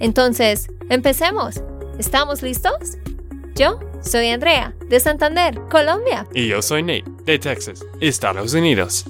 [0.00, 1.62] Entonces, empecemos.
[1.98, 2.98] ¿Estamos listos?
[3.54, 6.26] Yo soy Andrea, de Santander, Colombia.
[6.34, 9.04] Y yo soy Nate, de Texas, Estados Unidos.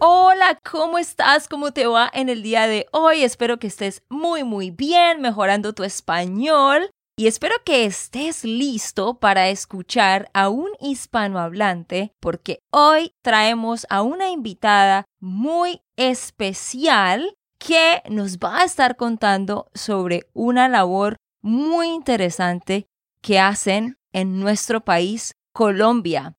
[0.00, 1.46] Hola, ¿cómo estás?
[1.46, 3.22] ¿Cómo te va en el día de hoy?
[3.22, 6.90] Espero que estés muy, muy bien, mejorando tu español.
[7.16, 14.30] Y espero que estés listo para escuchar a un hispanohablante porque hoy traemos a una
[14.30, 22.88] invitada muy especial que nos va a estar contando sobre una labor muy interesante
[23.20, 26.36] que hacen en nuestro país, Colombia.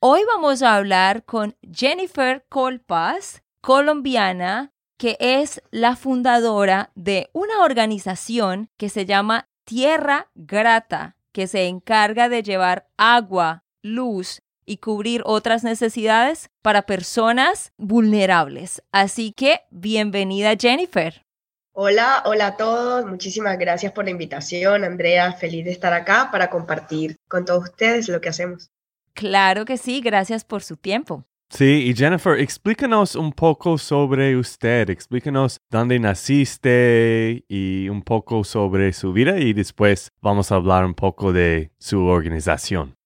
[0.00, 8.70] Hoy vamos a hablar con Jennifer Colpas, colombiana, que es la fundadora de una organización
[8.78, 15.64] que se llama Tierra Grata, que se encarga de llevar agua, luz y cubrir otras
[15.64, 18.82] necesidades para personas vulnerables.
[18.92, 21.24] Así que bienvenida Jennifer.
[21.72, 23.04] Hola, hola a todos.
[23.04, 25.32] Muchísimas gracias por la invitación, Andrea.
[25.32, 28.70] Feliz de estar acá para compartir con todos ustedes lo que hacemos.
[29.12, 31.24] Claro que sí, gracias por su tiempo.
[31.50, 38.92] Sí, y Jennifer, explícanos un poco sobre usted, explícanos dónde naciste y un poco sobre
[38.92, 42.96] su vida y después vamos a hablar un poco de su organización.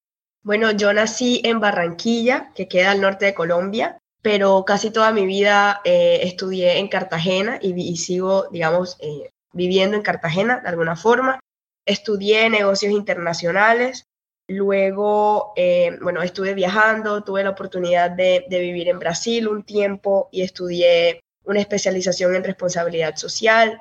[0.48, 5.26] Bueno, yo nací en Barranquilla, que queda al norte de Colombia, pero casi toda mi
[5.26, 11.38] vida eh, estudié en Cartagena y, sigo, digamos, eh, viviendo en Cartagena de alguna forma.
[11.84, 14.04] Estudié negocios internacionales,
[14.50, 20.40] Luego, eh, bueno, estuve viajando, tuve la oportunidad de, vivir en Brasil un tiempo y
[20.40, 23.78] estudié una especialización en responsabilidad social.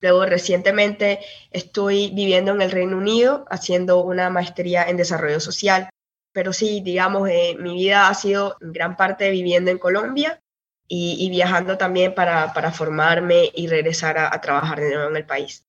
[0.00, 5.90] Luego, recientemente estoy viviendo en el Reino Unido haciendo una maestría en desarrollo social.
[6.32, 10.40] Pero sí, digamos, eh, mi vida ha sido en gran parte viviendo en Colombia
[10.88, 15.64] y, viajando también para, formarme y regresar a, trabajar de nuevo en el país.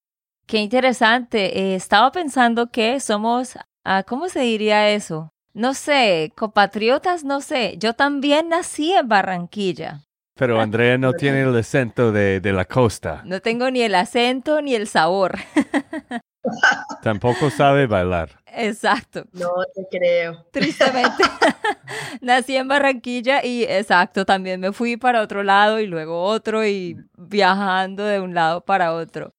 [0.47, 1.59] Qué interesante.
[1.59, 5.33] Eh, estaba pensando que somos Ah, ¿cómo se diría eso?
[5.53, 7.75] No sé, compatriotas, no sé.
[7.79, 10.03] Yo también nací en Barranquilla.
[10.41, 13.21] Pero Andrea no tiene el acento de, de la costa.
[13.25, 15.37] No tengo ni el acento ni el sabor.
[17.03, 18.41] Tampoco sabe bailar.
[18.47, 19.25] Exacto.
[19.33, 20.43] No te creo.
[20.51, 21.23] Tristemente.
[22.21, 26.97] Nací en Barranquilla y exacto, también me fui para otro lado y luego otro y
[27.15, 29.35] viajando de un lado para otro.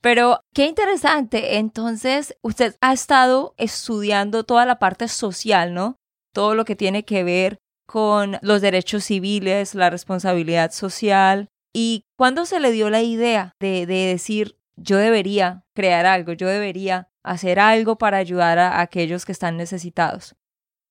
[0.00, 1.56] Pero qué interesante.
[1.58, 5.96] Entonces, usted ha estado estudiando toda la parte social, ¿no?
[6.32, 11.48] Todo lo que tiene que ver con los derechos civiles, la responsabilidad social.
[11.72, 17.08] ¿Y cuándo se le dio la idea de, decir, yo debería crear algo, yo debería
[17.22, 20.34] hacer algo para ayudar a aquellos que están necesitados?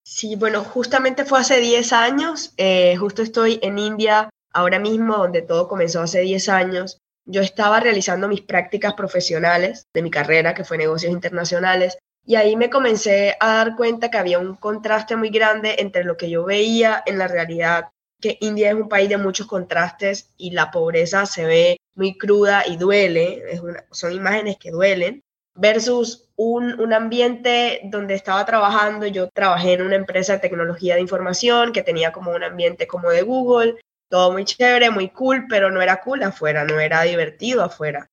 [0.05, 2.53] Sí, bueno, justamente fue hace 10 años.
[2.57, 7.79] Eh, justo estoy en India ahora mismo, donde todo comenzó hace 10 años yo estaba
[7.79, 13.35] realizando mis prácticas profesionales de mi carrera, que fue negocios internacionales, y ahí me comencé
[13.39, 17.17] a dar cuenta que había un contraste muy grande entre lo que yo veía en
[17.17, 17.89] la realidad,
[18.21, 22.63] que India es un país de muchos contrastes y la pobreza se ve muy cruda
[22.65, 23.43] y duele,
[23.91, 25.21] son imágenes que duelen,
[25.55, 31.01] versus un, un, ambiente donde estaba trabajando, yo trabajé en una empresa de tecnología de
[31.01, 33.75] información que tenía como un ambiente como de Google,
[34.09, 38.07] todo muy chévere, muy cool, pero no era cool afuera, no era divertido afuera.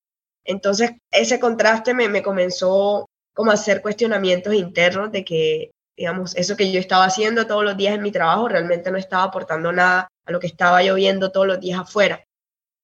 [0.44, 3.09] Entonces, ese contraste me, me comenzó
[3.40, 7.94] como hacer cuestionamientos internos de que, digamos, eso que yo estaba haciendo todos los días
[7.94, 11.46] en mi trabajo realmente no estaba aportando nada a lo que estaba yo viendo todos
[11.46, 12.22] los días afuera.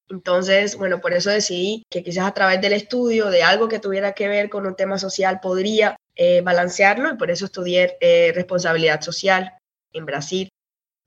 [0.09, 4.13] Entonces, bueno, por eso decidí que quizás a través del estudio de algo que tuviera
[4.13, 9.03] que ver con un tema social podría eh, balancearlo y por eso estudié eh, responsabilidad
[9.03, 9.59] social
[9.93, 10.49] en Brasil.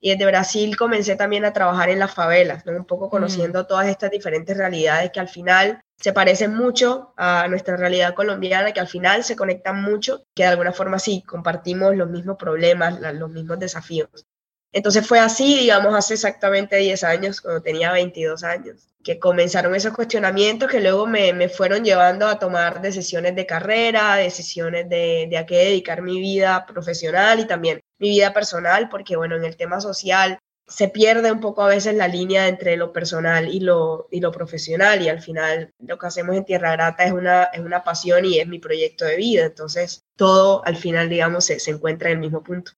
[0.00, 3.10] Y desde Brasil comencé también a trabajar en las favelas, un poco mm.
[3.10, 8.72] conociendo todas estas diferentes realidades que al final se parecen mucho a nuestra realidad colombiana,
[8.72, 12.98] que al final se conectan mucho, que de alguna forma sí, compartimos los mismos problemas,
[13.14, 14.26] los mismos desafíos.
[14.72, 19.92] Entonces fue así, digamos, hace exactamente 10 años, cuando tenía 22 años, que comenzaron esos
[19.92, 25.38] cuestionamientos que luego me, me fueron llevando a tomar decisiones de carrera, decisiones de, de
[25.38, 29.56] a qué dedicar mi vida profesional y también mi vida personal, porque bueno, en el
[29.56, 30.38] tema social
[30.70, 34.30] se pierde un poco a veces la línea entre lo personal y lo, y lo
[34.30, 38.24] profesional y al final lo que hacemos en Tierra Grata es una, es una pasión
[38.24, 39.44] y es mi proyecto de vida.
[39.44, 42.72] Entonces todo al final, digamos, se, se encuentra en el mismo punto.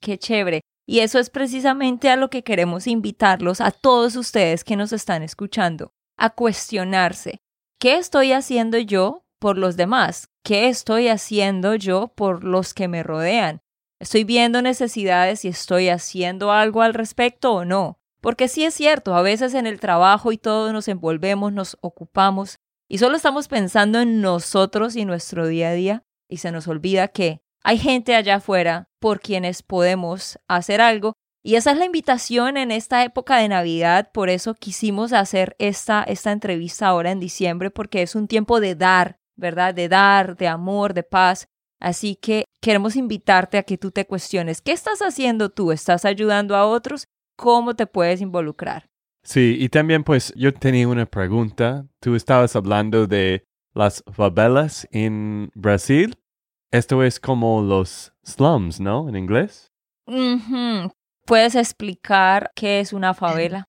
[0.00, 0.62] Qué chévere.
[0.86, 5.22] Y eso es precisamente a lo que queremos invitarlos a todos ustedes que nos están
[5.22, 7.38] escuchando, a cuestionarse.
[7.78, 10.28] ¿Qué estoy haciendo yo por los demás?
[10.42, 13.60] ¿Qué estoy haciendo yo por los que me rodean?
[14.00, 17.98] ¿Estoy viendo necesidades y estoy haciendo algo al respecto o no?
[18.20, 22.58] Porque sí es cierto, a veces en el trabajo y todo nos envolvemos, nos ocupamos
[22.88, 27.08] y solo estamos pensando en nosotros y nuestro día a día y se nos olvida
[27.08, 31.14] que hay gente allá afuera por quienes podemos hacer algo
[31.46, 36.02] y esa es la invitación en esta época de Navidad, por eso quisimos hacer esta,
[36.02, 39.74] esta entrevista ahora en diciembre, porque es un tiempo de dar, ¿verdad?
[39.74, 41.50] De dar, de amor, de paz,
[41.84, 45.70] Así que queremos invitarte a que tú te cuestiones, ¿qué estás haciendo tú?
[45.70, 47.04] ¿Estás ayudando a otros?
[47.36, 48.86] ¿Cómo te puedes involucrar?
[49.22, 51.86] Sí, y también pues yo tenía una pregunta.
[52.00, 53.44] Tú estabas hablando de
[53.74, 56.16] las favelas en Brasil.
[56.70, 59.06] Esto es como los slums, ¿no?
[59.06, 59.70] En inglés.
[61.26, 63.66] ¿Puedes explicar qué es una favela?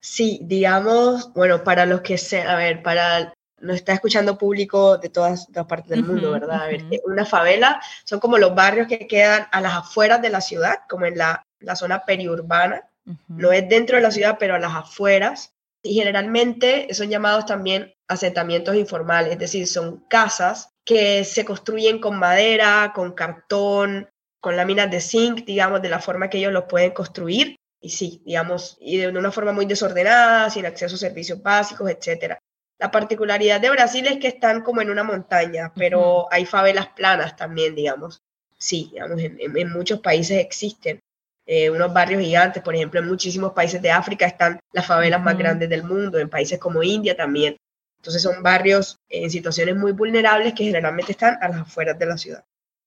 [0.00, 3.32] Sí, digamos, bueno, para los que se, a ver, para
[3.62, 6.62] nos está escuchando público de todas, las partes del mundo, ¿verdad?
[6.62, 10.40] A ver, una favela son como los barrios que quedan a las afueras de la
[10.40, 12.88] ciudad, como en la, la zona periurbana.
[13.28, 15.54] No es dentro de la ciudad, pero a las afueras.
[15.82, 22.18] Y generalmente son llamados también asentamientos informales, es decir, son casas que se construyen con
[22.18, 24.08] madera, con cartón,
[24.40, 27.56] con láminas de zinc, digamos, de la forma que ellos lo pueden construir.
[27.80, 32.38] Y sí, digamos, y de una forma muy desordenada, sin acceso a servicios básicos, etcétera.
[32.82, 37.36] La particularidad de Brasil es que están como en una montaña, pero hay favelas planas
[37.36, 38.24] también, digamos.
[38.58, 40.98] Sí, digamos, en, muchos países existen
[41.46, 45.38] eh, unos barrios gigantes, por ejemplo, en muchísimos países de África están las favelas más
[45.38, 47.56] grandes del mundo, en países como India también.
[47.98, 52.18] Entonces son barrios en situaciones muy vulnerables que generalmente están a las afueras de la
[52.18, 52.44] ciudad.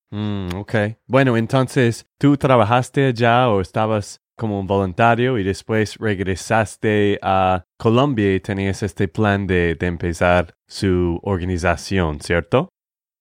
[0.10, 0.76] Mm, ok.
[1.08, 8.36] Bueno, entonces, ¿tú trabajaste allá o estabas como un voluntario y después regresaste a Colombia
[8.36, 12.70] y tenías este plan de, empezar su organización, ¿cierto?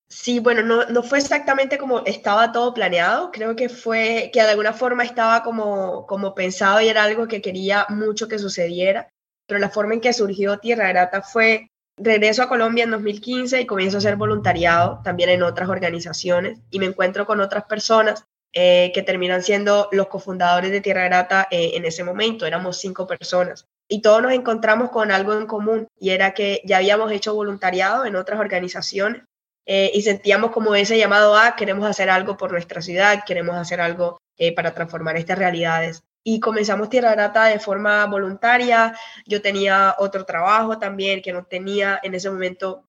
[0.09, 4.51] Sí, bueno, no, no, fue exactamente como estaba todo planeado, creo que fue que de
[4.51, 9.09] alguna forma estaba como, como pensado y era algo que quería mucho que sucediera,
[9.47, 13.67] pero la forma en que surgió Tierra Grata fue regreso a Colombia en 2015 y
[13.67, 18.25] comienzo a hacer voluntariado también en otras organizaciones y me encuentro con otras personas
[18.57, 22.47] eh, que terminan siendo los cofundadores de Tierra Grata eh, en ese momento.
[22.47, 26.77] Éramos cinco personas y todos nos encontramos con algo en común y era que ya
[26.77, 29.25] habíamos hecho voluntariado en otras organizaciones
[29.67, 33.81] eh, y sentíamos como ese llamado a queremos hacer algo por nuestra ciudad, queremos hacer
[33.81, 34.19] algo
[34.55, 36.05] para transformar estas realidades.
[36.23, 38.97] Y comenzamos Tierra Grata de forma voluntaria.
[39.27, 42.85] Yo tenía otro trabajo también que no tenía en ese momento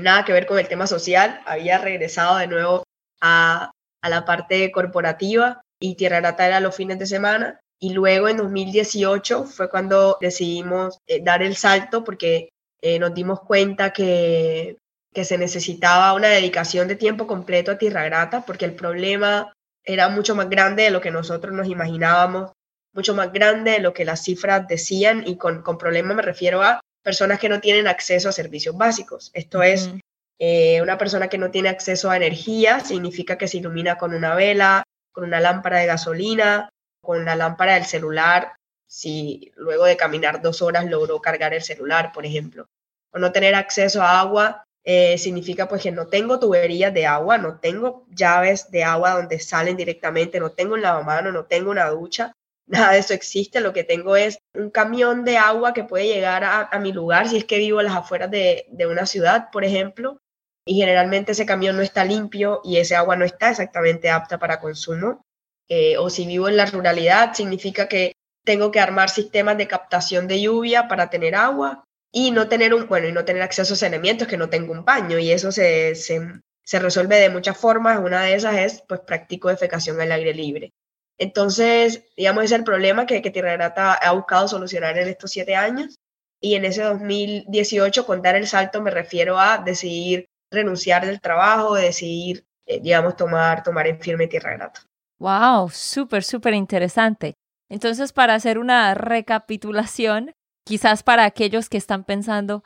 [0.00, 1.42] nada que ver con el tema social.
[1.44, 2.84] Había regresado de nuevo
[3.20, 3.70] a,
[4.02, 7.60] a la parte corporativa y Tierra Grata era los fines de semana.
[7.80, 12.50] Y luego en 2018 fue cuando decidimos eh, dar el salto porque
[12.82, 14.76] eh, nos dimos cuenta que,
[15.14, 19.52] que se necesitaba una dedicación de tiempo completo a Tierra Grata porque el problema
[19.84, 22.52] era mucho más grande de lo que nosotros nos imaginábamos,
[22.92, 26.62] mucho más grande de lo que las cifras decían y con, con problema me refiero
[26.62, 29.30] a personas que no tienen acceso a servicios básicos.
[29.32, 29.90] Esto es
[30.42, 34.34] eh, una persona que no tiene acceso a energía significa que se ilumina con una
[34.34, 34.82] vela,
[35.12, 36.70] con una lámpara de gasolina,
[37.02, 38.54] con la lámpara del celular,
[38.88, 42.68] si luego de caminar dos horas logró cargar el celular, por ejemplo.
[43.12, 47.36] O no tener acceso a agua eh, significa pues que no tengo tuberías de agua,
[47.36, 51.90] no tengo llaves de agua donde salen directamente, no tengo un lavamano, no tengo una
[51.90, 52.32] ducha,
[52.66, 56.44] nada de eso existe, lo que tengo es un camión de agua que puede llegar
[56.44, 59.64] a, mi lugar si es que vivo a las afueras de, de una ciudad, por
[59.64, 60.18] ejemplo,
[60.64, 64.60] y generalmente ese camión no está limpio y ese agua no está exactamente apta para
[64.60, 65.24] consumo.
[65.68, 68.12] Eh, o si vivo en la ruralidad, significa que
[68.44, 72.88] tengo que armar sistemas de captación de lluvia para tener agua y no tener un,
[72.88, 75.94] bueno, y no tener acceso a saneamientos, que no tengo un baño y eso se,
[75.94, 77.98] se, resuelve de muchas formas.
[77.98, 80.72] Una de esas es, pues, practico defecación al aire libre.
[81.18, 85.54] Entonces, digamos, es el problema que, que Tierra Grata ha buscado solucionar en estos siete
[85.54, 85.96] años.
[86.42, 91.74] Y en ese 2018, con dar el salto, me refiero a decidir renunciar del trabajo,
[91.74, 94.80] decidir, eh, digamos, tomar, tomar en firme tierra grata.
[95.18, 97.34] Wow, súper, súper interesante.
[97.68, 102.64] Entonces, para hacer una recapitulación, quizás para aquellos que están pensando,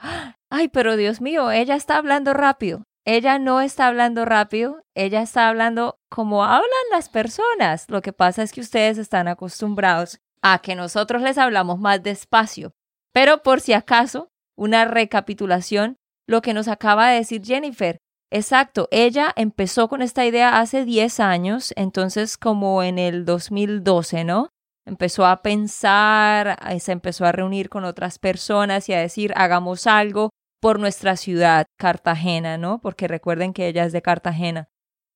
[0.50, 2.84] ay, pero Dios mío, ella está hablando rápido.
[3.06, 7.90] Ella no está hablando rápido, ella está hablando como hablan las personas.
[7.90, 12.72] Lo que pasa es que ustedes están acostumbrados a que nosotros les hablamos más despacio.
[13.12, 17.98] Pero por si acaso, una recapitulación, lo que nos acaba de decir Jennifer.
[18.30, 24.48] Exacto, ella empezó con esta idea hace 10 años, entonces como en el 2012, ¿no?
[24.86, 30.30] Empezó a pensar, se empezó a reunir con otras personas y a decir, hagamos algo
[30.60, 32.80] por nuestra ciudad, Cartagena, ¿no?
[32.80, 34.68] Porque recuerden que ella es de Cartagena.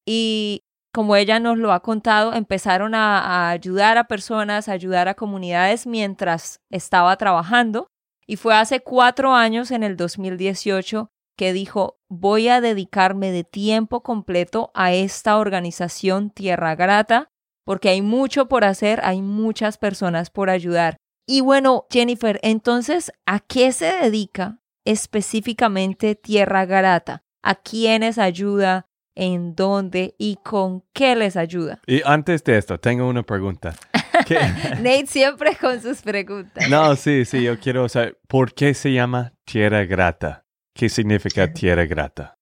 [0.06, 0.62] Y
[0.94, 5.14] como ella nos lo ha contado, empezaron a, a, ayudar a personas, a ayudar a
[5.14, 7.88] comunidades mientras estaba trabajando.
[8.30, 14.02] Y fue hace cuatro años, en el 2018, que dijo, voy a dedicarme de tiempo
[14.02, 17.30] completo a esta organización Tierra Grata,
[17.64, 20.98] porque hay mucho por hacer, hay muchas personas por ayudar.
[21.26, 27.24] Y bueno, Jennifer, entonces, ¿a qué se dedica específicamente Tierra Grata?
[27.42, 28.88] ¿A quiénes ayuda?
[29.14, 30.14] ¿En dónde?
[30.18, 31.80] ¿Y con qué les ayuda?
[31.86, 33.74] Y antes de esto, tengo una pregunta.
[34.80, 36.68] Nate siempre con sus preguntas.
[36.68, 40.44] No, sí, sí, yo quiero saber, ¿por qué se llama Tierra Grata?
[40.74, 42.34] ¿Qué significa Tierra Grata?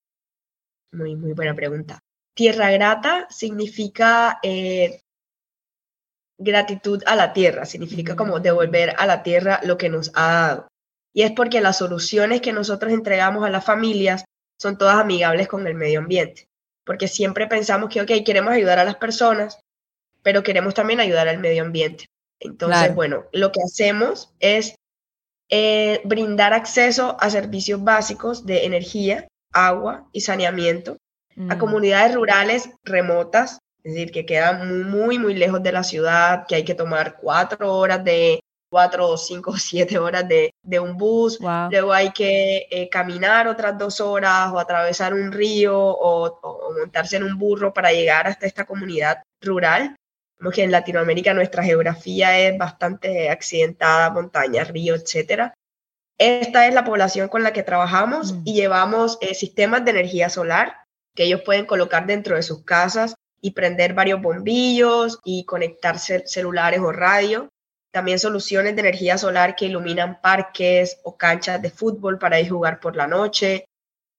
[0.92, 1.98] Muy, muy buena pregunta.
[2.34, 5.00] Tierra Grata significa eh,
[6.38, 10.68] gratitud a la tierra, significa como devolver a la tierra lo que nos ha dado.
[11.14, 14.24] Y es porque las soluciones que nosotros entregamos a las familias
[14.60, 16.48] son todas amigables con el medio ambiente.
[16.84, 19.58] Porque siempre pensamos que, ok, queremos ayudar a las personas,
[20.26, 22.06] pero queremos también ayudar al medio ambiente.
[22.40, 22.95] Entonces, Claro.
[22.95, 24.75] bueno, lo que hacemos es
[25.49, 30.97] eh, brindar acceso a servicios básicos de energía, agua y saneamiento
[31.49, 36.45] a Mm, comunidades rurales remotas, es decir, que quedan muy, muy lejos de la ciudad,
[36.49, 40.80] que hay que tomar cuatro horas de, cuatro o cinco o siete horas de, de
[40.80, 41.71] un bus, Wow.
[41.71, 47.16] luego hay que eh, caminar otras dos horas o atravesar un río o, o montarse
[47.16, 49.95] en un burro para llegar hasta esta comunidad rural.
[50.38, 55.54] Como que en Latinoamérica nuestra geografía es bastante accidentada, montañas, ríos, etcétera.
[56.18, 58.42] Esta es la población con la que trabajamos Mm.
[58.44, 60.76] y llevamos eh, sistemas de energía solar
[61.14, 66.26] que ellos pueden colocar dentro de sus casas y prender varios bombillos y conectar cel-
[66.26, 67.48] celulares o radio.
[67.92, 72.80] También soluciones de energía solar que iluminan parques o canchas de fútbol para ir jugar
[72.80, 73.64] por la noche.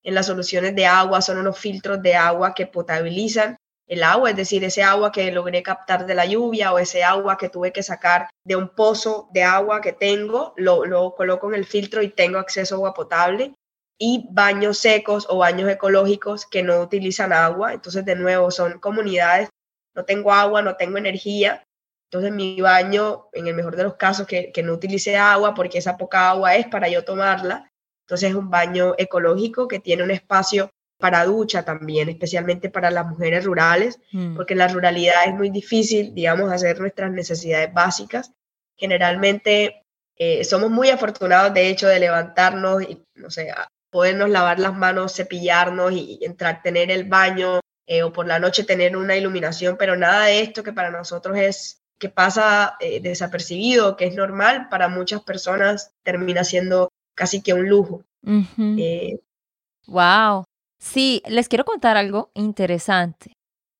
[0.03, 3.55] En las soluciones de agua son unos filtros de agua que potabilizan
[3.87, 7.37] el agua, es decir, ese agua que logré captar de la lluvia o ese agua
[7.37, 11.55] que tuve que sacar de un pozo de agua que tengo, lo, lo coloco en
[11.55, 13.53] el filtro y tengo acceso a agua potable
[13.97, 17.73] y baños secos o baños ecológicos que no utilizan agua.
[17.73, 19.49] Entonces, de nuevo, son comunidades,
[19.95, 21.63] no tengo agua, no tengo energía.
[22.11, 25.77] Entonces, mi baño, en el mejor de los casos, que, que no utilice agua porque
[25.77, 27.69] esa poca agua es para yo tomarla.
[28.05, 33.05] Entonces, es un baño ecológico que tiene un espacio para ducha también, especialmente para las
[33.05, 38.31] mujeres rurales, Mm, porque en la ruralidad es muy difícil, digamos, hacer nuestras necesidades básicas.
[38.77, 39.83] Generalmente
[40.17, 43.53] eh, somos muy afortunados, de hecho, de levantarnos y, no sé,
[43.91, 48.63] podernos lavar las manos, cepillarnos y entrar, tener el baño eh, o por la noche
[48.63, 53.95] tener una iluminación, pero nada de esto que para nosotros es que pasa eh, desapercibido,
[53.95, 58.03] que es normal, para muchas personas termina siendo casi que un lujo.
[58.23, 58.75] ujú.
[58.77, 59.19] Eh,
[59.87, 60.43] Wow.
[60.79, 63.33] Sí, les quiero contar algo interesante.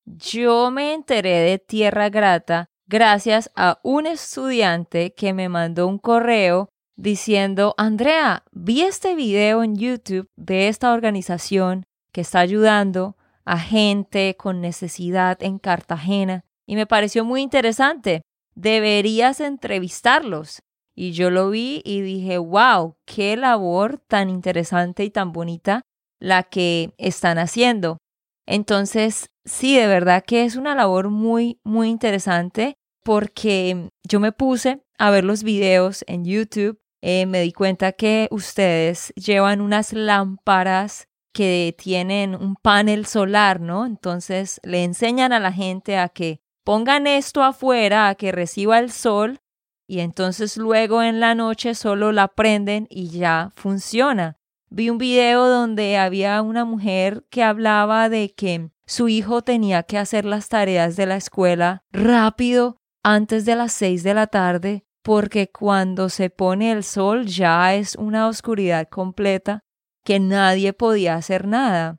[0.04, 6.70] Yo me enteré de Tierra Grata gracias a un estudiante que me mandó un correo
[6.96, 14.36] diciendo, Andrea, vi este video en YouTube de esta organización que está ayudando a gente
[14.36, 18.22] con necesidad en Cartagena y me pareció muy interesante.
[18.54, 20.60] Deberías entrevistarlos.
[20.94, 25.82] Y yo lo vi y dije, wow, qué labor tan interesante y tan bonita
[26.20, 27.98] la que están haciendo.
[28.46, 34.82] Entonces, sí, de verdad que es una labor muy, muy interesante porque yo me puse
[34.98, 41.08] a ver los videos en YouTube, eh, me di cuenta que ustedes llevan unas lámparas
[41.32, 43.86] que tienen un panel solar, ¿no?
[43.86, 48.90] Entonces le enseñan a la gente a que pongan esto afuera, a que reciba el
[48.90, 49.38] sol
[49.86, 54.37] y entonces luego en la noche solo la prenden y ya funciona.
[54.70, 59.98] Vi un video donde había una mujer que hablaba de que su hijo tenía que
[59.98, 65.50] hacer las tareas de la escuela rápido antes de las seis de la tarde porque
[65.50, 69.60] cuando se pone el sol ya es una oscuridad completa
[70.04, 71.98] que nadie podía hacer nada.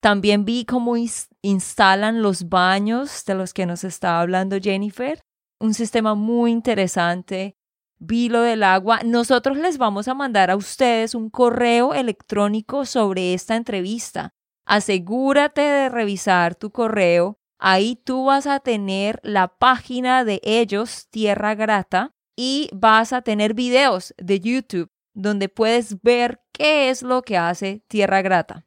[0.00, 5.20] También vi cómo ins- instalan los baños de los que nos estaba hablando Jennifer,
[5.58, 7.56] un sistema muy interesante.
[8.00, 9.00] Vi lo del agua.
[9.04, 14.34] Nosotros les vamos a mandar a ustedes un correo electrónico sobre esta entrevista.
[14.66, 21.54] Asegúrate de revisar tu correo Ahí tú vas a tener la página de ellos, Tierra
[21.54, 27.36] Grata, y vas a tener videos de YouTube donde puedes ver qué es lo que
[27.36, 28.66] hace Tierra Grata.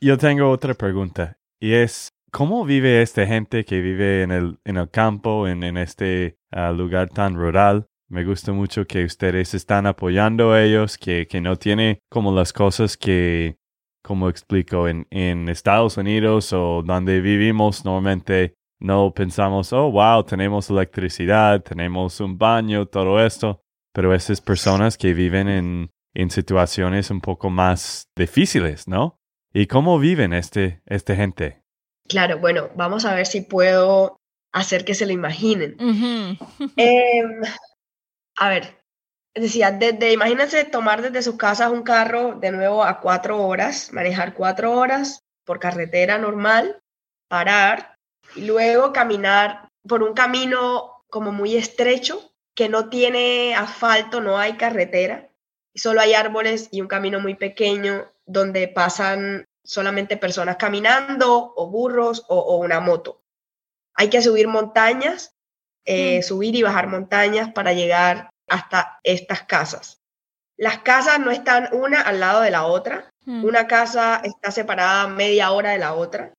[0.00, 4.76] Yo tengo otra pregunta y es, ¿cómo vive esta gente que vive en el, en
[4.76, 7.88] el campo, en, este ah, lugar tan rural?
[8.12, 12.52] Me gusta mucho que ustedes están apoyando a ellos, que, que no tiene como las
[12.52, 13.56] cosas que,
[14.02, 20.68] como explico, en, en Estados Unidos o donde vivimos normalmente no pensamos, oh, wow, tenemos
[20.68, 23.62] electricidad, tenemos un baño, todo esto.
[23.94, 29.16] Pero esas personas que viven en, en situaciones un poco más difíciles, ¿no?
[29.54, 31.62] ¿Y cómo viven este, esta gente?
[32.10, 34.18] Claro, bueno, vamos a ver si puedo
[34.52, 35.78] hacer que se lo imaginen.
[38.42, 38.76] a ver,
[39.36, 44.34] decía, desde, imagínense tomar desde sus casas un carro de nuevo a cuatro horas, manejar
[44.34, 46.82] cuatro horas por carretera normal,
[47.28, 47.94] parar
[48.34, 54.54] y luego caminar por un camino como muy estrecho que no tiene asfalto, no hay
[54.54, 55.30] carretera,
[55.72, 62.24] solo hay árboles y un camino muy pequeño donde pasan solamente personas caminando o burros
[62.28, 63.22] o, una moto.
[63.94, 65.36] Hay que subir montañas,
[65.84, 70.02] eh, subir y bajar montañas para llegar hasta estas casas.
[70.58, 73.10] Las casas no están una al lado de la otra.
[73.24, 76.34] Una casa está separada media hora de la otra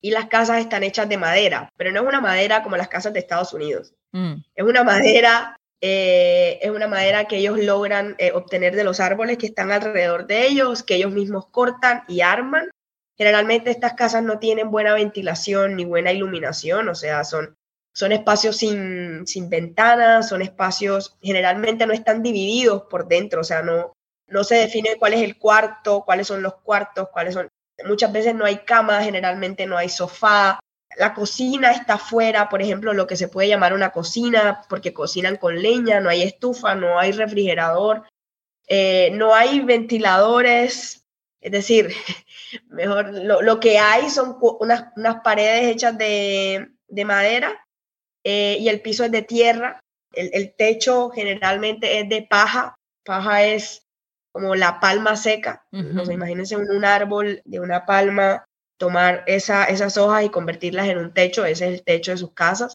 [0.00, 3.12] y las casas están hechas de madera, pero no es una madera como las casas
[3.12, 3.94] de Estados Unidos.
[4.12, 4.34] Mm.
[4.54, 9.38] Es una madera, eh, es una madera que ellos logran eh, obtener de los árboles
[9.38, 12.68] que están alrededor de ellos, que ellos mismos cortan y arman.
[13.16, 17.56] Generalmente estas casas no tienen buena ventilación ni buena iluminación, o sea, son,
[17.94, 23.62] son espacios sin, sin ventanas, son espacios, generalmente no están divididos por dentro, o sea,
[23.62, 23.92] no,
[24.26, 27.48] no se define cuál es el cuarto, cuáles son los cuartos, cuáles son
[27.84, 30.60] Muchas veces no hay cama, generalmente no hay sofá.
[30.96, 35.36] La cocina está afuera, por ejemplo, lo que se puede llamar una cocina, porque cocinan
[35.36, 38.04] con leña, no hay estufa, no hay refrigerador,
[38.68, 41.04] eh, no hay ventiladores.
[41.40, 41.90] Es decir,
[42.68, 44.92] mejor lo, que hay son unas,
[45.24, 46.70] paredes hechas de,
[47.04, 47.63] madera
[48.24, 49.80] eh, y el piso es de tierra.
[50.12, 52.74] El, el techo generalmente es de paja.
[53.04, 53.84] Paja es
[54.34, 55.64] como la palma seca.
[55.70, 58.44] imagínense un, árbol de una palma,
[58.78, 62.32] tomar esa, esas hojas y convertirlas en un techo, ese es el techo de sus
[62.32, 62.74] casas.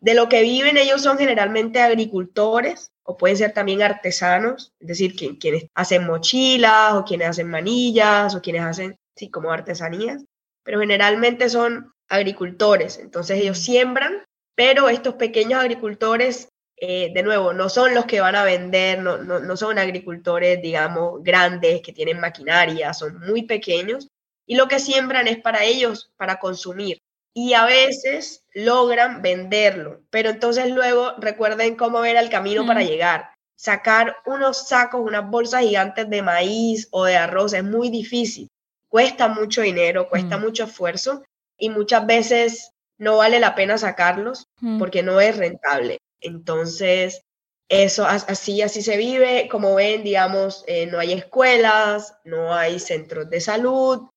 [0.00, 5.14] De lo que viven ellos son generalmente agricultores o pueden ser también artesanos, es decir,
[5.38, 10.24] quienes hacen mochilas o quienes hacen manillas o quienes hacen, sí, como artesanías,
[10.64, 14.24] pero generalmente son agricultores, entonces ellos siembran,
[14.56, 19.16] pero estos pequeños agricultores eh, de nuevo, no son los que van a vender, no,
[19.16, 24.08] no, son agricultores, digamos, grandes que tienen maquinaria, son muy pequeños
[24.46, 26.98] y lo que siembran es para ellos, para consumir.
[27.32, 33.30] Y a veces logran venderlo, pero entonces luego recuerden cómo era el camino para llegar.
[33.56, 38.48] Sacar unos sacos, unas bolsas gigantes de maíz o de arroz es muy difícil.
[38.88, 41.24] Cuesta mucho dinero, cuesta mucho esfuerzo
[41.58, 45.98] y muchas veces no vale la pena sacarlos porque no es rentable.
[46.20, 47.22] Entonces,
[47.68, 49.48] eso así, así se vive.
[49.50, 54.08] Como ven, digamos, eh, no hay escuelas, no hay centros de salud.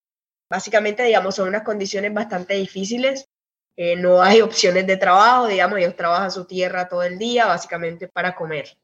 [0.50, 3.26] Básicamente, digamos, son unas condiciones bastante difíciles.
[3.76, 8.08] Eh, no hay opciones de trabajo, digamos, ellos trabajan su tierra todo el día, básicamente
[8.08, 8.78] para comer.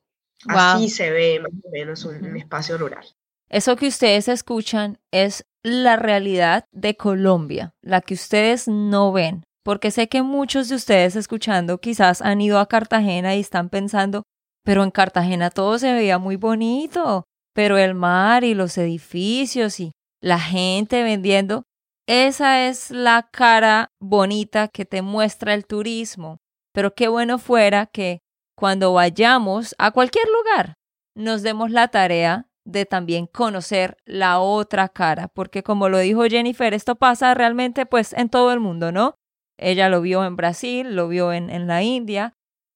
[0.48, 3.06] Así se ve más o menos un espacio rural.
[3.50, 9.90] Eso que ustedes escuchan es la realidad de Colombia, la que ustedes no ven porque
[9.90, 14.22] sé que muchos de ustedes escuchando quizás han ido a Cartagena y están pensando,
[14.64, 17.24] pero en Cartagena todo se veía muy bonito,
[17.56, 21.64] pero el mar y los edificios y la gente vendiendo,
[22.08, 26.38] esa es la cara bonita que te muestra el turismo.
[26.72, 28.20] Pero qué bueno fuera que
[28.56, 30.76] cuando vayamos a cualquier lugar
[31.16, 36.76] nos demos la tarea de también conocer la otra cara, porque como lo dijo Jennifer,
[36.76, 39.16] esto pasa realmente pues en todo el mundo, ¿no?
[39.58, 42.34] Ella lo vio en Brasil, lo vio en, en la India,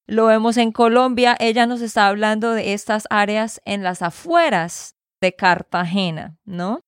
[0.07, 1.35] lo vemos en Colombia.
[1.39, 6.81] Ella nos está hablando de estas áreas en las afueras de Cartagena, ¿no?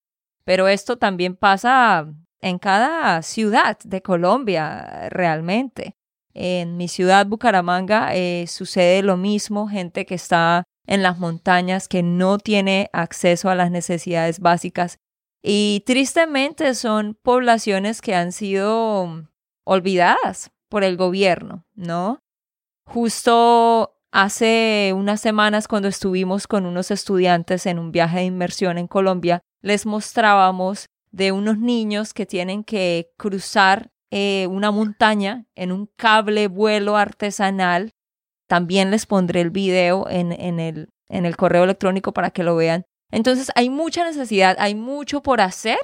[0.44, 2.08] Pero esto también pasa
[2.42, 5.96] en cada ciudad de Colombia realmente.
[6.34, 12.04] En mi ciudad, Bucaramanga, eh, sucede lo mismo, gente que está en las montañas, que
[12.04, 14.98] no tiene acceso a las necesidades básicas.
[15.44, 19.28] Y tristemente son poblaciones que han sido
[19.64, 22.20] olvidadas por el gobierno, ¿no?
[22.86, 28.88] Justo hace unas semanas cuando estuvimos con unos estudiantes en un viaje de inmersión en
[28.88, 35.90] Colombia, les mostrábamos de unos niños que tienen que cruzar eh, una montaña en un
[35.96, 37.92] cable vuelo artesanal.
[38.48, 42.84] También les pondré el video en, el, en el correo electrónico para que lo vean.
[43.12, 45.78] Entonces hay mucha necesidad, hay mucho por hacer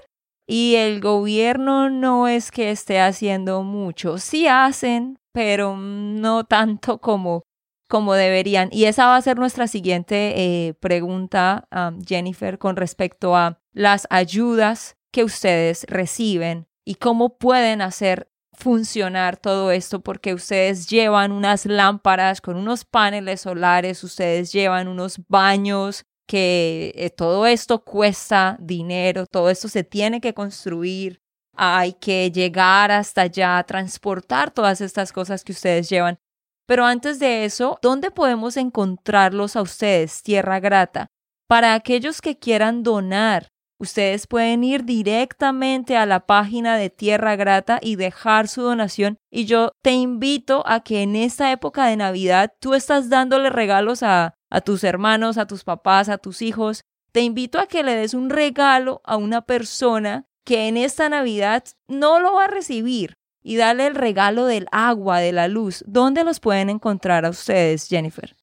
[0.47, 4.17] y el gobierno no es que esté haciendo mucho.
[4.17, 7.43] Sí hacen, pero no tanto como,
[7.89, 8.69] como deberían.
[8.71, 10.33] Y esa va a ser nuestra siguiente
[10.67, 11.67] eh, pregunta,
[12.05, 19.71] Jennifer, con respecto a las ayudas que ustedes reciben y cómo pueden hacer funcionar todo
[19.71, 26.93] esto porque ustedes llevan unas lámparas con unos paneles solares, ustedes llevan unos baños que
[26.95, 31.21] eh, todo esto cuesta dinero, todo esto se tiene que construir,
[31.53, 36.19] hay que llegar hasta allá, transportar todas estas cosas que ustedes llevan.
[36.67, 41.07] Pero antes de eso, ¿dónde podemos encontrarlos a ustedes, Tierra Grata?
[41.47, 43.47] Para aquellos que quieran donar,
[43.79, 49.17] Ustedes pueden ir directamente a la página de Tierra Grata y dejar su donación.
[49.31, 54.01] Y yo te invito a que en esta época de Navidad tú estás dándole regalos
[54.01, 56.83] a, a tus hermanos, a tus papás, a tus hijos.
[57.11, 61.63] Te invito a que le des un regalo a una persona que en esta Navidad
[61.87, 65.83] no lo va a recibir y dale el regalo del agua, de la luz.
[65.87, 68.35] ¿Dónde los pueden encontrar a ustedes, Jennifer?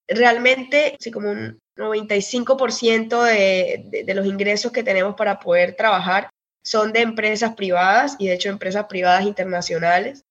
[0.07, 6.29] realmente, sí, como un 95% de, de, los ingresos que tenemos para poder trabajar
[6.63, 10.23] son de empresas privadas y de hecho empresas privadas internacionales,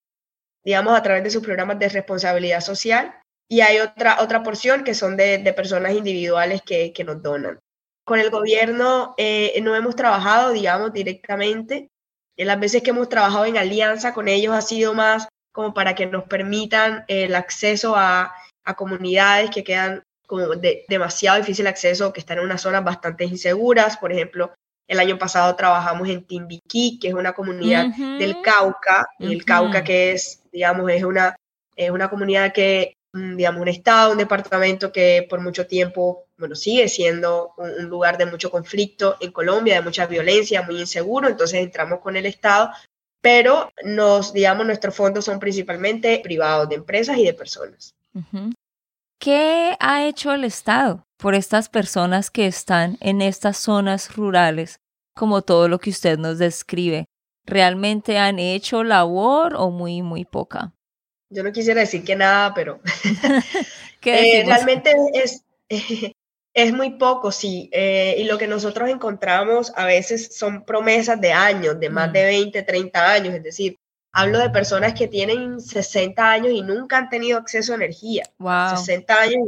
[0.64, 3.16] digamos a través de sus programas de responsabilidad social.
[3.52, 7.60] Y hay otra, otra porción que son de, de personas individuales que, que, nos donan.
[8.06, 11.90] Con el gobierno eh, no hemos trabajado, digamos, directamente.
[12.38, 15.96] En las veces que hemos trabajado en alianza con ellos ha sido más como para
[15.96, 18.34] que nos permitan el acceso a
[18.64, 23.26] a comunidades que quedan como de demasiado difícil acceso, que están en unas zonas bastante
[23.26, 23.98] inseguras.
[23.98, 24.54] Por ejemplo,
[24.88, 27.88] el año pasado trabajamos en Timbiquí, que es una comunidad
[28.18, 31.36] del Cauca, el Cauca que es, digamos, es una,
[31.76, 36.88] es una comunidad que, digamos, un estado, un departamento que por mucho tiempo, bueno, sigue
[36.88, 42.00] siendo un, lugar de mucho conflicto en Colombia, de mucha violencia, muy inseguro, entonces entramos
[42.00, 42.72] con el Estado,
[43.22, 47.94] pero nos, digamos, nuestros fondos son principalmente privados, de empresas y de personas.
[49.20, 54.80] ¿Qué ha hecho el Estado por estas personas que están en estas zonas rurales,
[55.16, 57.06] como todo lo que usted nos describe?
[57.46, 60.74] ¿Realmente han hecho labor o muy, muy poca?
[61.32, 62.82] Yo no quisiera decir que nada, pero
[64.06, 65.44] eh, realmente es,
[66.54, 67.70] es muy poco, sí.
[67.72, 72.26] Eh, y lo que nosotros encontramos a veces son promesas de años, de más de
[72.26, 72.66] 20, mm.
[72.66, 73.78] 30 años, es decir,
[74.14, 78.24] Hablo de personas que tienen 60 años y nunca han tenido acceso a energía.
[78.40, 78.76] Wow.
[78.76, 79.40] 60 años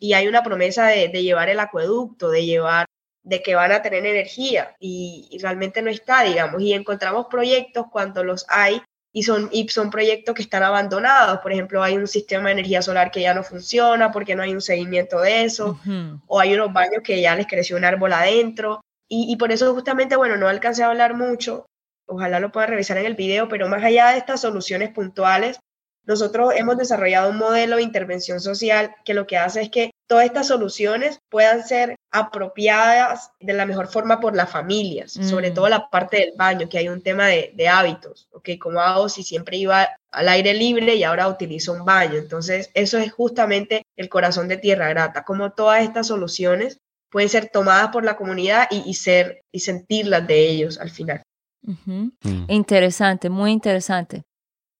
[0.00, 2.86] y, hay una promesa de, llevar el acueducto, de llevar,
[3.22, 6.60] de que van a tener energía y, realmente no está, digamos.
[6.60, 11.40] Y encontramos proyectos cuando los hay y son, y son proyectos que están abandonados.
[11.40, 14.52] Por ejemplo, hay un sistema de energía solar que ya no funciona porque no hay
[14.52, 15.80] un seguimiento de eso,
[16.26, 18.80] o hay unos baños que ya les creció un árbol adentro.
[19.08, 21.66] Y, y, por eso justamente, bueno, no alcancé a hablar mucho,
[22.06, 25.58] ojalá lo pueda revisar en el video, pero más allá de estas soluciones puntuales,
[26.06, 30.24] nosotros hemos desarrollado un modelo de intervención social que lo que hace es que todas
[30.24, 35.54] estas soluciones puedan ser apropiadas de la mejor forma por las familias, sobre mm.
[35.54, 38.50] todo la parte del baño, que hay un tema de, hábitos, ¿ok?
[38.58, 42.16] Como hago si siempre iba al aire libre y ahora utilizo un baño?
[42.16, 47.48] Entonces, eso es justamente el corazón de Tierra Grata, como todas estas soluciones pueden ser
[47.48, 51.22] tomadas por la comunidad y, y ser y sentirlas de ellos al final.
[51.62, 52.08] Mm.
[52.48, 54.22] Interesante, muy interesante.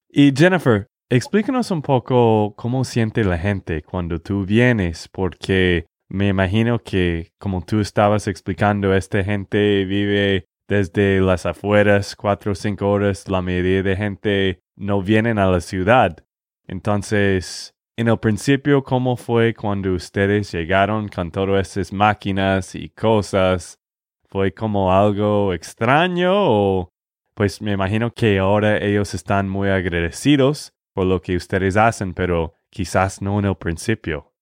[0.09, 6.79] Y Jennifer, explícanos un poco cómo siente la gente cuando tú vienes, porque me imagino
[6.79, 13.29] que como tú estabas explicando, esta gente vive desde las afueras, cuatro o cinco horas,
[13.29, 16.25] la mayoría de gente no vienen a la ciudad.
[16.67, 23.81] Entonces, en el principio, ¿cómo fue cuando ustedes llegaron con todas esas máquinas y cosas?
[24.31, 26.93] fue como algo extraño o
[27.35, 32.53] pues me imagino que ahora ellos están muy agradecidos por lo que ustedes hacen, pero
[32.69, 34.35] quizás no en el principio.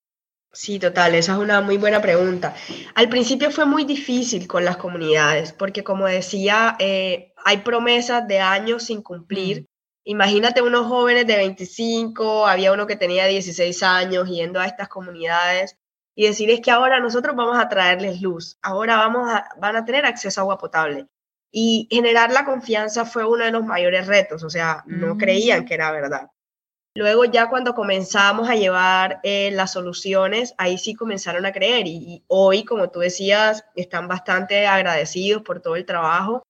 [0.50, 2.52] Sí, total, esa es una muy buena pregunta.
[2.96, 8.40] Al principio fue muy difícil con las comunidades, porque como decía, eh, hay promesas de
[8.40, 9.66] años sin cumplir.
[10.02, 15.76] Imagínate unos jóvenes de 25, había uno que tenía 16 años yendo a estas comunidades
[16.16, 19.84] y decir es que ahora nosotros vamos a traerles luz, ahora vamos a, van a
[19.84, 21.06] tener acceso a agua potable.
[21.52, 25.64] Y generar la confianza fue uno de los mayores retos, o sea, no creían mm.
[25.66, 26.28] que era verdad.
[26.94, 32.24] Luego ya cuando comenzamos a llevar eh, las soluciones, ahí sí comenzaron a creer y,
[32.26, 36.42] hoy, como tú decías, están bastante agradecidos por todo el trabajo.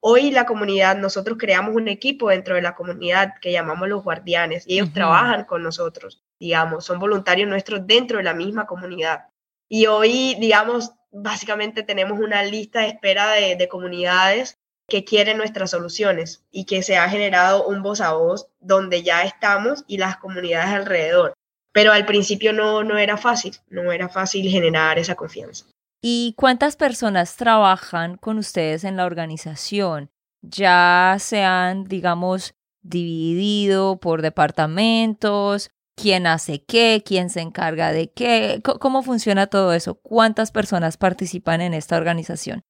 [0.00, 4.64] Hoy la comunidad, nosotros creamos un equipo dentro de la comunidad que llamamos los guardianes
[4.66, 9.28] y ellos trabajan con nosotros, digamos, son voluntarios nuestros dentro de la misma comunidad.
[9.70, 15.70] Y hoy, digamos, básicamente tenemos una lista de espera de, de comunidades que quieren nuestras
[15.70, 20.18] soluciones y que se ha generado un voz a voz donde ya estamos y las
[20.18, 21.34] comunidades alrededor.
[21.72, 25.66] Pero al principio no, no era fácil, no era fácil generar esa confianza.
[26.02, 30.10] ¿Y cuántas personas trabajan con ustedes en la organización?
[30.42, 35.70] ¿Ya se han, digamos, dividido por departamentos?
[35.96, 37.02] ¿Quién hace qué?
[37.04, 38.60] ¿Quién se encarga de qué?
[38.62, 39.94] ¿Cómo funciona todo eso?
[39.94, 42.62] ¿Cuántas personas participan en esta organización?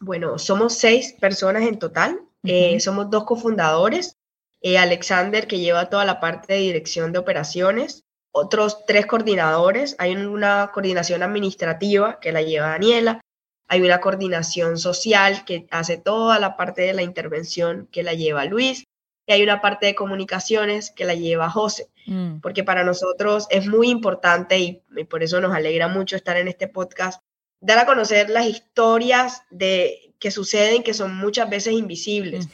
[0.00, 2.20] Bueno, somos seis personas en total.
[2.42, 4.16] Eh, somos dos cofundadores.
[4.62, 8.04] Eh, Alexander, que lleva toda la parte de dirección de operaciones.
[8.32, 9.96] Otros tres coordinadores.
[9.98, 13.20] Hay una coordinación administrativa que la lleva Daniela.
[13.68, 18.46] Hay una coordinación social que hace toda la parte de la intervención que la lleva
[18.46, 18.84] Luis.
[19.26, 21.90] Y hay una parte de comunicaciones que la lleva José.
[22.06, 22.40] Mm.
[22.40, 26.68] Porque para nosotros es muy importante y por eso nos alegra mucho estar en este
[26.68, 27.22] podcast
[27.60, 32.48] dar a conocer las historias de, que suceden, que son muchas veces invisibles.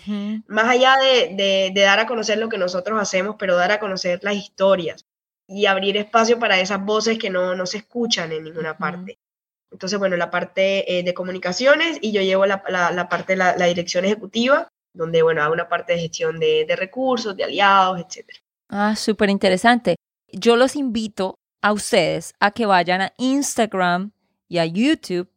[0.47, 4.37] Más allá de, dar a conocer lo que nosotros hacemos, pero dar a conocer las
[4.37, 5.05] historias
[5.49, 9.19] y abrir espacio para esas voces que no, no se escuchan en ninguna parte.
[9.73, 13.67] Entonces, bueno, la parte eh, de comunicaciones y yo llevo la, la, parte de la,
[13.67, 18.29] dirección ejecutiva, donde, bueno, hago una parte de gestión de, de recursos, de aliados, etc.
[18.69, 19.97] Ah, súper interesante.
[20.33, 24.13] Yo los invito a ustedes a que vayan a Instagram
[24.49, 25.31] y a YouTube,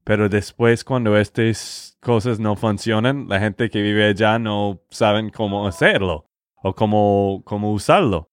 [0.04, 5.68] Pero después cuando estas cosas no funcionan, la gente que vive allá no saben cómo
[5.68, 6.26] hacerlo
[6.62, 8.30] o cómo, cómo usarlo.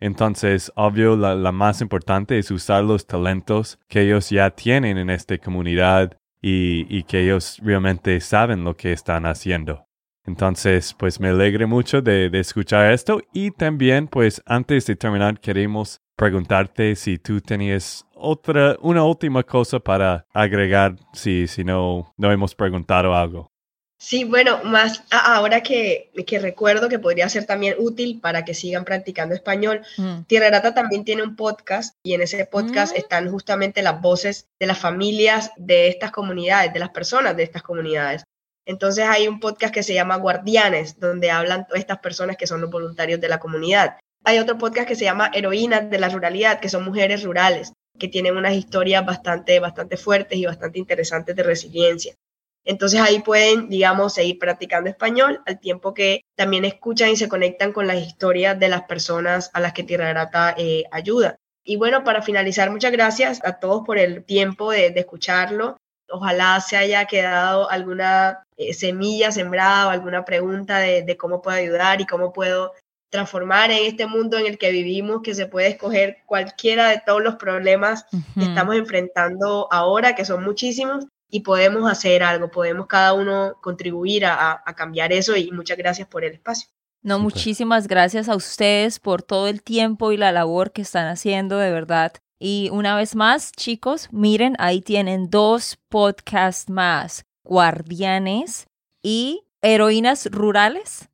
[0.00, 5.10] Entonces, obvio, la, la, más importante es usar los talentos que ellos ya tienen en
[5.10, 9.84] esta comunidad y, y, que ellos realmente saben lo que están haciendo.
[10.24, 15.38] Entonces, pues me alegre mucho de, de escuchar esto y también, pues antes de terminar,
[15.38, 22.30] queremos preguntarte si tú tenías otra, una última cosa para agregar si, si no, no
[22.30, 23.50] hemos preguntado algo.
[23.98, 28.84] Sí, bueno, más ahora que, que, recuerdo que podría ser también útil para que sigan
[28.84, 29.80] practicando español.
[29.96, 30.24] Mm.
[30.26, 32.98] Tierra Grata también tiene un podcast y en ese podcast mm.
[32.98, 37.62] están justamente las voces de las familias de estas comunidades, de las personas de estas
[37.62, 38.24] comunidades.
[38.66, 42.70] Entonces hay un podcast que se llama Guardianes, donde hablan estas personas que son los
[42.70, 43.96] voluntarios de la comunidad.
[44.24, 47.72] Hay otro podcast que se llama Heroínas de la Ruralidad, que son mujeres rurales.
[47.98, 52.14] que tienen unas historias bastante, bastante fuertes y bastante interesantes de resiliencia.
[52.64, 57.72] Entonces ahí pueden, digamos, seguir practicando español al tiempo que también escuchan y se conectan
[57.72, 61.36] con las historias de las personas a las que Tierra Grata eh, ayuda.
[61.64, 65.76] Y bueno, para finalizar, muchas gracias a todos por el tiempo de, escucharlo.
[66.10, 72.00] Ojalá se haya quedado alguna eh, semilla sembrada o alguna pregunta de, cómo puedo ayudar
[72.00, 72.72] y cómo puedo
[73.10, 77.22] transformar en este mundo en el que vivimos, que se puede escoger cualquiera de todos
[77.22, 78.06] los problemas
[78.38, 84.24] que estamos enfrentando ahora, que son muchísimos, y podemos hacer algo, podemos cada uno contribuir
[84.26, 86.68] a, cambiar eso y muchas gracias por el espacio.
[87.02, 91.58] No, muchísimas gracias a ustedes por todo el tiempo y la labor que están haciendo,
[91.58, 92.12] de verdad.
[92.38, 98.66] Y una vez más, chicos, miren, ahí tienen dos podcasts más, Guardianes
[99.02, 101.09] y Heroínas Rurales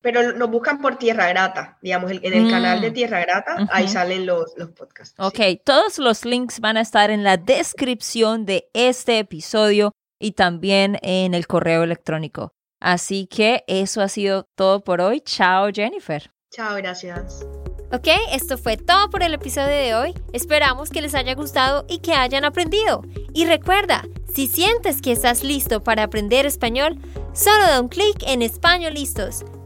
[0.00, 2.94] pero nos buscan por Tierra Grata, digamos, en el canal de mm.
[2.94, 5.14] Tierra Grata, ahí salen los, los podcasts.
[5.18, 10.98] Ok, todos los links van a estar en la descripción de este episodio y también
[11.02, 12.52] en el correo electrónico.
[12.80, 15.20] Así que eso ha sido todo por hoy.
[15.20, 16.30] Chao, Jennifer.
[16.50, 17.44] Chao, gracias.
[17.90, 20.14] Ok, esto fue todo por el episodio de hoy.
[20.32, 23.02] Esperamos que les haya gustado y que hayan aprendido.
[23.32, 26.98] Y recuerda, si sientes que estás listo para aprender español,
[27.32, 29.42] solo da un clic en Español Listos.